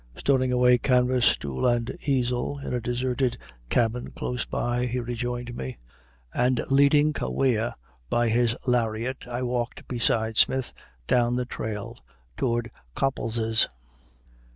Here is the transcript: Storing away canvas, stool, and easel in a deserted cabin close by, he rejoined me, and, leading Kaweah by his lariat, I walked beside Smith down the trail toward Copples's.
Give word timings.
Storing 0.17 0.51
away 0.51 0.79
canvas, 0.79 1.27
stool, 1.27 1.67
and 1.67 1.95
easel 2.07 2.57
in 2.57 2.73
a 2.73 2.81
deserted 2.81 3.37
cabin 3.69 4.09
close 4.09 4.45
by, 4.45 4.87
he 4.87 4.99
rejoined 4.99 5.55
me, 5.55 5.77
and, 6.33 6.59
leading 6.71 7.13
Kaweah 7.13 7.75
by 8.09 8.27
his 8.29 8.55
lariat, 8.65 9.27
I 9.27 9.43
walked 9.43 9.87
beside 9.87 10.37
Smith 10.39 10.73
down 11.07 11.35
the 11.35 11.45
trail 11.45 12.03
toward 12.35 12.71
Copples's. 12.95 13.67